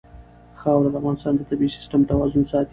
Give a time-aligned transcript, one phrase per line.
[0.59, 2.69] خاوره د افغانستان د طبعي سیسټم توازن ساتي.